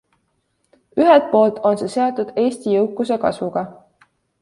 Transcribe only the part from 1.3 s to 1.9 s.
poolt on